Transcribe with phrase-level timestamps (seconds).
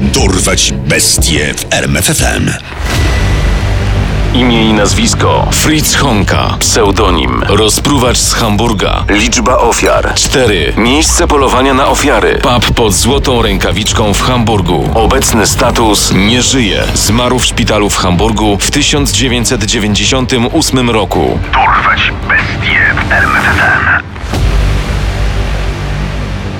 [0.00, 2.50] Dorwać bestie w RMFFM.
[4.34, 5.48] Imię i nazwisko.
[5.52, 7.42] Fritz Honka, pseudonim.
[7.48, 10.14] Rozpruwacz z Hamburga, liczba ofiar.
[10.14, 10.72] 4.
[10.76, 12.38] Miejsce polowania na ofiary.
[12.42, 14.90] Pub pod złotą rękawiczką w Hamburgu.
[14.94, 16.12] Obecny status.
[16.14, 21.38] Nie żyje, zmarł w szpitalu w Hamburgu w 1998 roku.
[21.52, 23.85] Dorwać bestie w RMFFM.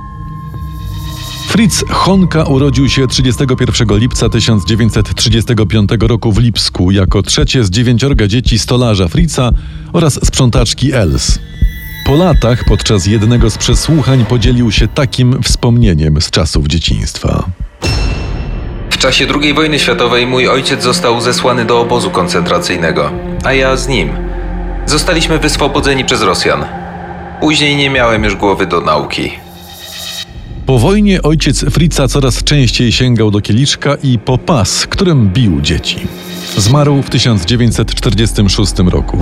[1.49, 8.59] Fritz Honka urodził się 31 lipca 1935 roku w Lipsku jako trzecie z dziewięciorga dzieci
[8.59, 9.51] stolarza Fritza
[9.93, 11.39] oraz sprzątaczki Els.
[12.07, 17.45] Po latach podczas jednego z przesłuchań podzielił się takim wspomnieniem z czasów dzieciństwa.
[18.91, 23.11] W czasie II wojny światowej mój ojciec został zesłany do obozu koncentracyjnego,
[23.45, 24.11] a ja z nim.
[24.87, 26.65] Zostaliśmy wyswobodzeni przez Rosjan.
[27.41, 29.46] Później nie miałem już głowy do nauki.
[30.67, 35.99] Po wojnie ojciec Fritza coraz częściej sięgał do kieliszka i po pas, którym bił dzieci.
[36.57, 39.19] Zmarł w 1946 roku.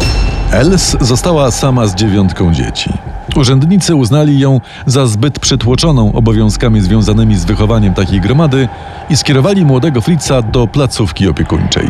[0.50, 2.90] Els została sama z dziewiątką dzieci.
[3.36, 8.68] Urzędnicy uznali ją za zbyt przytłoczoną obowiązkami związanymi z wychowaniem takiej gromady
[9.10, 11.88] i skierowali młodego Fritza do placówki opiekuńczej.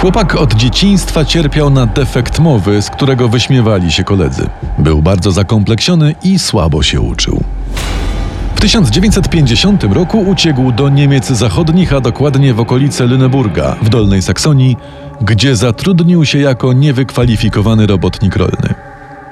[0.00, 4.46] Chłopak od dzieciństwa cierpiał na defekt mowy, z którego wyśmiewali się koledzy.
[4.78, 7.44] Był bardzo zakompleksiony i słabo się uczył.
[8.58, 14.76] W 1950 roku uciekł do Niemiec zachodnich, a dokładnie w okolice Lüneburga w Dolnej Saksonii,
[15.20, 18.74] gdzie zatrudnił się jako niewykwalifikowany robotnik rolny.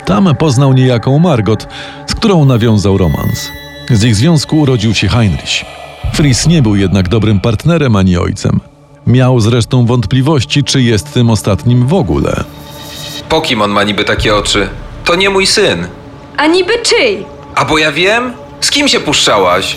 [0.04, 1.68] Tam poznał niejaką Margot,
[2.06, 3.50] z którą nawiązał romans.
[3.90, 5.64] Z ich związku urodził się Heinrich.
[6.14, 8.60] Fries nie był jednak dobrym partnerem ani ojcem.
[9.06, 12.44] Miał zresztą wątpliwości, czy jest tym ostatnim w ogóle.
[13.28, 14.68] Po kim on ma niby takie oczy?
[15.04, 15.86] To nie mój syn.
[16.36, 17.24] A niby czyj?
[17.54, 18.32] A bo ja wiem?
[18.60, 19.76] Z kim się puszczałaś?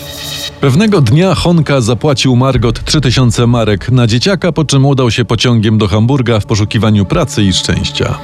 [0.60, 5.88] Pewnego dnia Honka zapłacił Margot 3000 marek na dzieciaka, po czym udał się pociągiem do
[5.88, 8.18] Hamburga w poszukiwaniu pracy i szczęścia.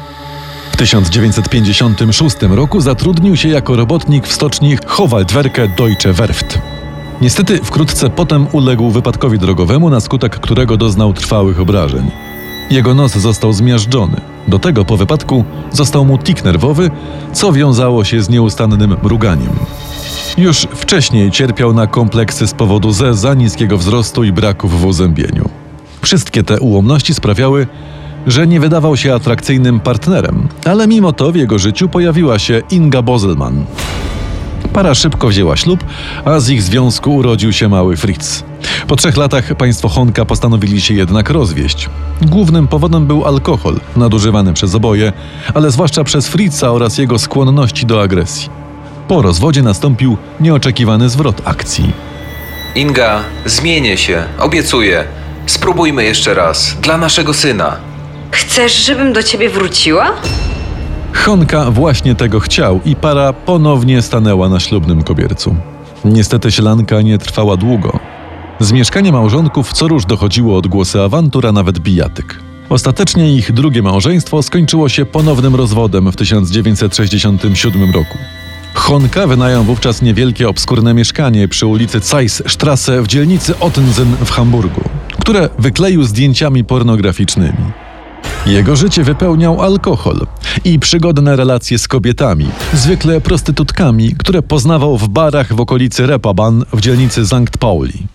[0.72, 6.58] W 1956 roku zatrudnił się jako robotnik w stoczni Howaldwerke Deutsche Werft.
[7.20, 12.10] Niestety wkrótce potem uległ wypadkowi drogowemu, na skutek którego doznał trwałych obrażeń.
[12.70, 14.20] Jego nos został zmiażdżony.
[14.48, 16.90] Do tego po wypadku został mu tik nerwowy,
[17.32, 19.52] co wiązało się z nieustannym mruganiem.
[20.38, 25.48] Już wcześniej cierpiał na kompleksy z powodu zeza, niskiego wzrostu i braków w uzębieniu.
[26.02, 27.66] Wszystkie te ułomności sprawiały,
[28.26, 33.02] że nie wydawał się atrakcyjnym partnerem, ale mimo to w jego życiu pojawiła się Inga
[33.02, 33.64] Bozelman.
[34.72, 35.84] Para szybko wzięła ślub,
[36.24, 38.44] a z ich związku urodził się mały Fritz.
[38.86, 41.90] Po trzech latach państwo Honka postanowili się jednak rozwieść.
[42.22, 45.12] Głównym powodem był alkohol, nadużywany przez oboje,
[45.54, 48.55] ale zwłaszcza przez Fritza oraz jego skłonności do agresji.
[49.08, 51.92] Po rozwodzie nastąpił nieoczekiwany zwrot akcji.
[52.74, 55.04] Inga, zmienię się, obiecuję.
[55.46, 57.76] Spróbujmy jeszcze raz, dla naszego syna.
[58.30, 60.06] Chcesz, żebym do ciebie wróciła?
[61.12, 65.56] Honka właśnie tego chciał i para ponownie stanęła na ślubnym kobiercu.
[66.04, 67.98] Niestety sielanka nie trwała długo.
[68.60, 72.40] Z mieszkania małżonków co róż dochodziło odgłosy awantur, a nawet bijatyk.
[72.68, 78.18] Ostatecznie ich drugie małżeństwo skończyło się ponownym rozwodem w 1967 roku.
[78.76, 84.80] Honka wynajął wówczas niewielkie obskurne mieszkanie przy ulicy Zeissstrasse w dzielnicy Ottensen w Hamburgu,
[85.20, 87.72] które wykleił zdjęciami pornograficznymi.
[88.46, 90.26] Jego życie wypełniał alkohol
[90.64, 96.80] i przygodne relacje z kobietami, zwykle prostytutkami, które poznawał w barach w okolicy Reeperbahn w
[96.80, 98.06] dzielnicy Sankt Pauli.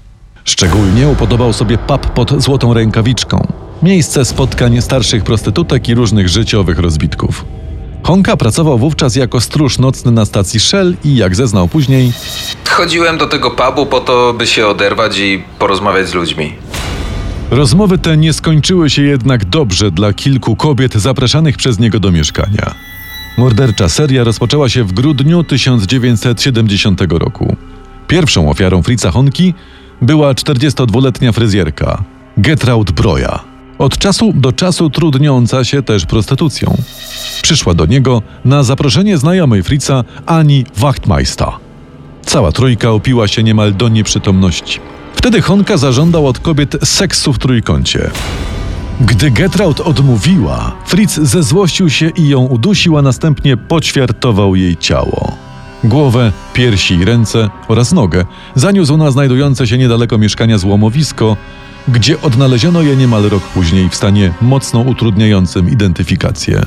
[0.45, 3.47] Szczególnie upodobał sobie pub pod Złotą Rękawiczką,
[3.83, 7.45] miejsce spotkań starszych prostytutek i różnych życiowych rozbitków.
[8.03, 12.11] Honka pracował wówczas jako stróż nocny na stacji Shell i jak zeznał później,
[12.69, 16.53] Chodziłem do tego pubu po to, by się oderwać i porozmawiać z ludźmi.
[17.51, 22.75] Rozmowy te nie skończyły się jednak dobrze dla kilku kobiet zapraszanych przez niego do mieszkania.
[23.37, 27.55] Mordercza seria rozpoczęła się w grudniu 1970 roku.
[28.07, 29.53] Pierwszą ofiarą Fritza Honki
[30.01, 32.03] była 42-letnia fryzjerka
[32.37, 33.50] Gertraud Broja.
[33.81, 36.77] Od czasu do czasu trudniąca się też prostytucją.
[37.41, 41.47] Przyszła do niego na zaproszenie znajomej Fritza Ani Wachtmeister.
[42.25, 44.79] Cała trójka opiła się niemal do nieprzytomności.
[45.13, 48.11] Wtedy Honka zażądał od kobiet seksu w trójkącie.
[49.01, 55.37] Gdy Gertraud odmówiła, Fritz zezłościł się i ją udusił, a następnie poćwiartował jej ciało.
[55.83, 58.25] Głowę, piersi i ręce oraz nogę
[58.55, 61.37] zaniósł na znajdujące się niedaleko mieszkania złomowisko,
[61.87, 66.61] gdzie odnaleziono je niemal rok później w stanie mocno utrudniającym identyfikację.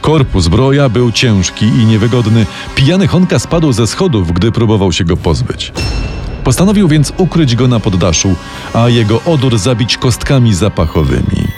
[0.00, 2.46] Korpus broja był ciężki i niewygodny.
[2.74, 5.72] Pijany Honka spadł ze schodów, gdy próbował się go pozbyć.
[6.44, 8.34] Postanowił więc ukryć go na poddaszu,
[8.74, 11.48] a jego odór zabić kostkami zapachowymi.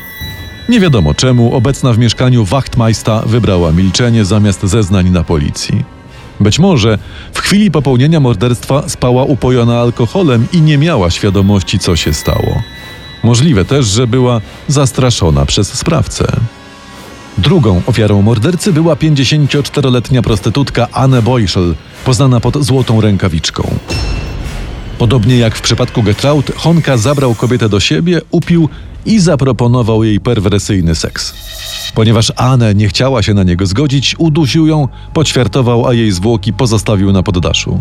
[0.68, 6.00] Nie wiadomo czemu obecna w mieszkaniu wachtmajsta wybrała milczenie zamiast zeznań na policji.
[6.40, 6.98] Być może
[7.32, 12.62] w chwili popełnienia morderstwa spała upojona alkoholem i nie miała świadomości, co się stało.
[13.22, 16.26] Możliwe też, że była zastraszona przez sprawcę.
[17.38, 23.75] Drugą ofiarą mordercy była 54-letnia prostytutka Anne Boyschel, poznana pod złotą rękawiczką.
[25.00, 28.69] Podobnie jak w przypadku Gertraud, Honka zabrał kobietę do siebie, upił
[29.06, 31.35] i zaproponował jej perwersyjny seks.
[31.94, 37.12] Ponieważ Anne nie chciała się na niego zgodzić, udusił ją, poćwiartował, a jej zwłoki pozostawił
[37.12, 37.79] na poddaszu.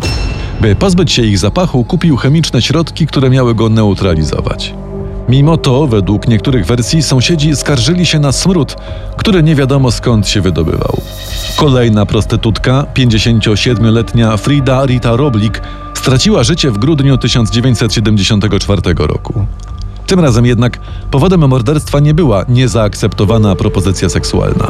[0.60, 4.74] By pozbyć się ich zapachu, kupił chemiczne środki, które miały go neutralizować.
[5.28, 8.76] Mimo to, według niektórych wersji, sąsiedzi skarżyli się na smród,
[9.16, 11.00] który nie wiadomo skąd się wydobywał.
[11.56, 15.62] Kolejna prostytutka, 57-letnia Frida Rita Roblik,
[16.00, 19.46] straciła życie w grudniu 1974 roku.
[20.06, 20.78] Tym razem jednak
[21.10, 24.66] powodem morderstwa nie była niezaakceptowana propozycja seksualna.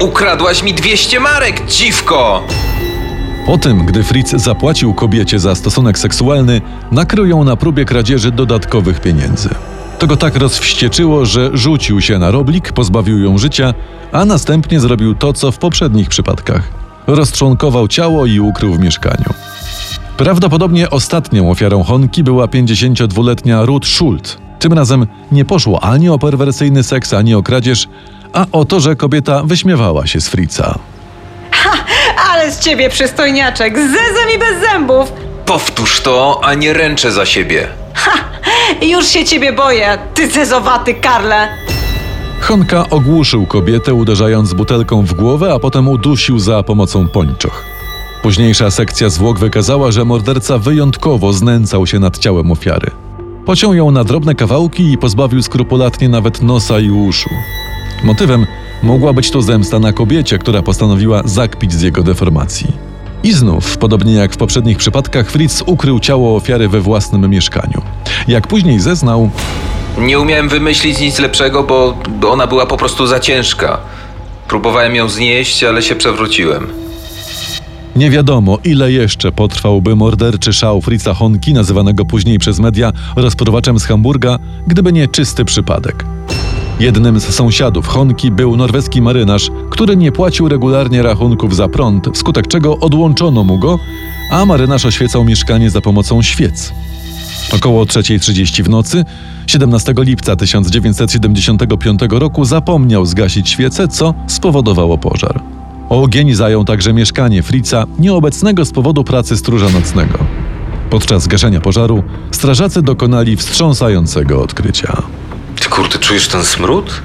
[0.00, 2.42] Ukradłaś mi 200 marek, dziwko!
[3.46, 6.60] Po tym, gdy Fritz zapłacił kobiecie za stosunek seksualny,
[6.92, 9.48] nakrył ją na próbie kradzieży dodatkowych pieniędzy.
[9.98, 13.74] To go tak rozwścieczyło, że rzucił się na roblik, pozbawił ją życia,
[14.12, 16.62] a następnie zrobił to, co w poprzednich przypadkach.
[17.06, 19.34] Roztrząkował ciało i ukrył w mieszkaniu.
[20.22, 24.38] Prawdopodobnie ostatnią ofiarą Honki była 52-letnia Ruth Schult.
[24.58, 27.88] Tym razem nie poszło ani o perwersyjny seks, ani o kradzież,
[28.32, 30.78] a o to, że kobieta wyśmiewała się z Fritza.
[32.30, 35.12] Ale z ciebie przystojniaczek, zezem i bez zębów.
[35.46, 37.68] Powtórz to, a nie ręczę za siebie.
[38.92, 41.48] Już się ciebie boję, ty zezowaty Karle.
[42.40, 47.71] Honka ogłuszył kobietę, uderzając butelką w głowę, a potem udusił za pomocą pończoch.
[48.22, 52.90] Późniejsza sekcja zwłok wykazała, że morderca wyjątkowo znęcał się nad ciałem ofiary.
[53.46, 57.30] Pociął ją na drobne kawałki i pozbawił skrupulatnie nawet nosa i uszu.
[58.04, 58.46] Motywem
[58.82, 62.66] mogła być to zemsta na kobiecie, która postanowiła zakpić z jego deformacji.
[63.22, 67.82] I znów, podobnie jak w poprzednich przypadkach, Fritz ukrył ciało ofiary we własnym mieszkaniu.
[68.28, 69.30] Jak później zeznał,
[69.98, 71.96] Nie umiałem wymyślić nic lepszego, bo
[72.26, 73.78] ona była po prostu za ciężka.
[74.48, 76.81] Próbowałem ją znieść, ale się przewróciłem.
[77.96, 83.84] Nie wiadomo, ile jeszcze potrwałby morderczy szał Fritza Honki, nazywanego później przez media rozprowaczem z
[83.84, 86.04] Hamburga, gdyby nie czysty przypadek.
[86.80, 92.48] Jednym z sąsiadów Honki był norweski marynarz, który nie płacił regularnie rachunków za prąd, wskutek
[92.48, 93.78] czego odłączono mu go,
[94.30, 96.72] a marynarz oświecał mieszkanie za pomocą świec.
[97.52, 99.04] Około 3.30 w nocy,
[99.46, 105.51] 17 lipca 1975 roku, zapomniał zgasić świecę, co spowodowało pożar.
[105.92, 110.18] Ogień zajął także mieszkanie Fritza, nieobecnego z powodu pracy stróża nocnego.
[110.90, 115.02] Podczas gaszenia pożaru strażacy dokonali wstrząsającego odkrycia.
[115.60, 117.02] Ty kurde, czujesz ten smród?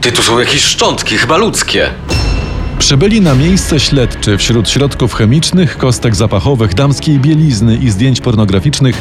[0.00, 1.90] Ty, tu są jakieś szczątki, chyba ludzkie.
[2.78, 8.96] Przybyli na miejsce śledczy wśród środków chemicznych, kostek zapachowych, damskiej bielizny i zdjęć pornograficznych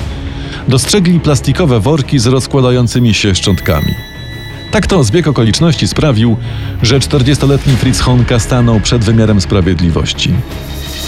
[0.68, 4.15] dostrzegli plastikowe worki z rozkładającymi się szczątkami.
[4.76, 6.38] Tak to zbieg okoliczności sprawił,
[6.82, 10.34] że 40-letni Fritz Honka stanął przed wymiarem sprawiedliwości.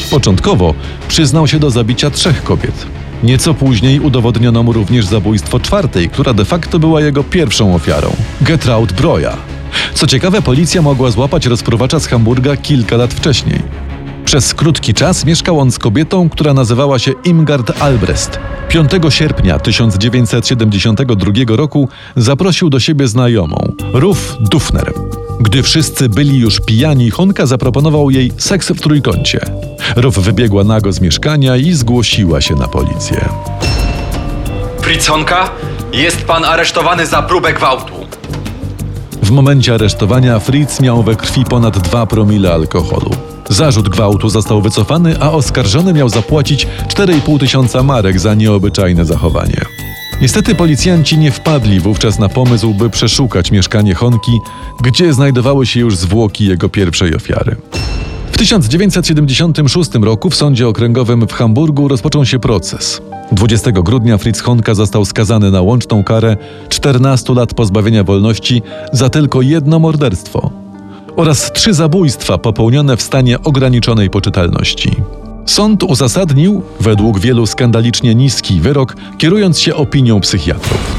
[0.10, 0.74] Początkowo
[1.08, 2.86] przyznał się do zabicia trzech kobiet.
[3.24, 8.94] Nieco później udowodniono mu również zabójstwo czwartej, która de facto była jego pierwszą ofiarą Gertraud
[8.94, 9.38] Broja.
[9.94, 13.87] Co ciekawe, policja mogła złapać rozprowacza z Hamburga kilka lat wcześniej.
[14.28, 18.40] Przez krótki czas mieszkał on z kobietą, która nazywała się Imgard Albrecht.
[18.70, 23.58] 5 sierpnia 1972 roku zaprosił do siebie znajomą,
[23.94, 24.94] Ruf Dufner.
[25.40, 29.40] Gdy wszyscy byli już pijani, Honka zaproponował jej seks w trójkącie.
[29.96, 33.30] Ruf wybiegła nago z mieszkania i zgłosiła się na policję.
[34.82, 35.50] Fritzonka,
[35.94, 37.94] jest pan aresztowany za próbę gwałtu.
[39.24, 43.27] W momencie aresztowania Fritz miał we krwi ponad 2 promile alkoholu.
[43.50, 49.62] Zarzut gwałtu został wycofany, a oskarżony miał zapłacić 4,5 tysiąca marek za nieobyczajne zachowanie.
[50.22, 54.40] Niestety policjanci nie wpadli wówczas na pomysł, by przeszukać mieszkanie Honki,
[54.82, 57.56] gdzie znajdowały się już zwłoki jego pierwszej ofiary.
[58.32, 63.02] W 1976 roku w sądzie okręgowym w Hamburgu rozpoczął się proces.
[63.32, 66.38] 20 grudnia Fritz Honka został skazany na łączną karę
[66.70, 68.62] 14 lat pozbawienia wolności
[68.94, 70.67] za tylko jedno morderstwo
[71.18, 74.92] oraz trzy zabójstwa popełnione w stanie ograniczonej poczytalności.
[75.46, 80.96] Sąd uzasadnił, według wielu skandalicznie niski wyrok, kierując się opinią psychiatrów.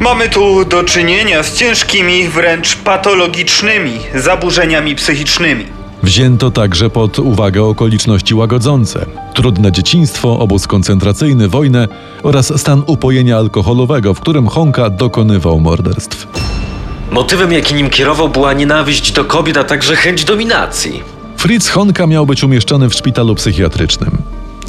[0.00, 5.64] Mamy tu do czynienia z ciężkimi, wręcz patologicznymi zaburzeniami psychicznymi.
[6.02, 11.88] Wzięto także pod uwagę okoliczności łagodzące: trudne dzieciństwo, obóz koncentracyjny, wojnę
[12.22, 16.26] oraz stan upojenia alkoholowego, w którym Honka dokonywał morderstw.
[17.10, 21.02] Motywem, jaki nim kierował, była nienawiść do kobiet, a także chęć dominacji.
[21.36, 24.18] Fritz Honka miał być umieszczony w szpitalu psychiatrycznym.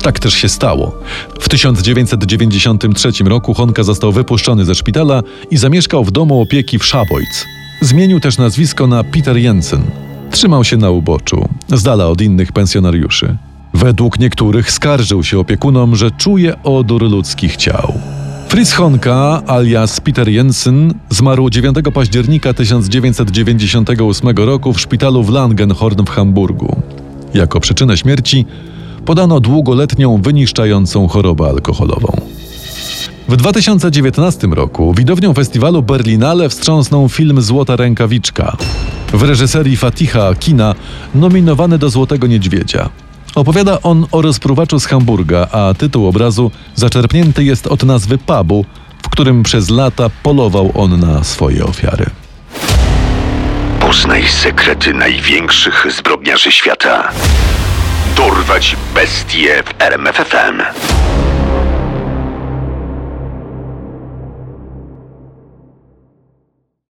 [0.02, 1.00] Tak też się stało.
[1.40, 7.46] W 1993 roku Honka został wypuszczony ze szpitala i zamieszkał w domu opieki w Szabojc.
[7.82, 9.84] Zmienił też nazwisko na Peter Jensen.
[10.32, 13.38] Trzymał się na uboczu, z dala od innych pensjonariuszy.
[13.74, 17.94] Według niektórych skarżył się opiekunom, że czuje odór ludzkich ciał.
[18.50, 26.10] Fritz Honka, alias Peter Jensen, zmarł 9 października 1998 roku w szpitalu w Langenhorn w
[26.10, 26.82] Hamburgu.
[27.34, 28.46] Jako przyczynę śmierci
[29.06, 32.22] podano długoletnią wyniszczającą chorobę alkoholową.
[33.28, 38.58] W 2019 roku widownią festiwalu Berlinale wstrząsnął film Złota Rękawiczka.
[39.14, 40.76] W reżyserii Fatiha Kina
[41.16, 42.90] nominowany do Złotego Niedźwiedzia.
[43.40, 48.66] Opowiada on o rozpruwaczu z Hamburga, a tytuł obrazu zaczerpnięty jest od nazwy pubu,
[49.04, 52.06] w którym przez lata polował on na swoje ofiary.
[53.80, 57.12] Poznaj sekrety największych zbrodniarzy świata.
[58.16, 60.62] Dorwać bestie w RMFFM.